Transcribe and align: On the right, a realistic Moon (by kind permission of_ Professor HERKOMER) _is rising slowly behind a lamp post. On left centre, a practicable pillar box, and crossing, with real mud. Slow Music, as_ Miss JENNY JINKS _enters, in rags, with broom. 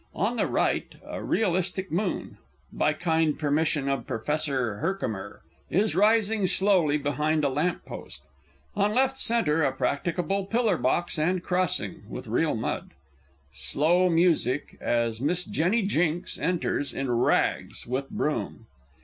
On 0.15 0.35
the 0.35 0.47
right, 0.47 0.95
a 1.05 1.23
realistic 1.23 1.91
Moon 1.91 2.39
(by 2.73 2.91
kind 2.91 3.37
permission 3.37 3.85
of_ 3.85 4.07
Professor 4.07 4.77
HERKOMER) 4.79 5.41
_is 5.71 5.95
rising 5.95 6.47
slowly 6.47 6.97
behind 6.97 7.43
a 7.43 7.49
lamp 7.49 7.85
post. 7.85 8.21
On 8.75 8.95
left 8.95 9.15
centre, 9.15 9.61
a 9.63 9.71
practicable 9.71 10.45
pillar 10.47 10.77
box, 10.77 11.19
and 11.19 11.43
crossing, 11.43 12.01
with 12.09 12.25
real 12.25 12.55
mud. 12.55 12.93
Slow 13.53 14.09
Music, 14.09 14.75
as_ 14.81 15.21
Miss 15.21 15.43
JENNY 15.43 15.83
JINKS 15.83 16.39
_enters, 16.39 16.95
in 16.95 17.11
rags, 17.11 17.85
with 17.85 18.09
broom. 18.09 18.65